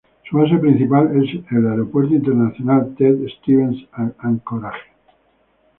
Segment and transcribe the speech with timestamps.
[0.27, 3.85] Su base principal es el Aeropuerto Internacional Ted Stevens
[4.17, 4.81] Anchorage.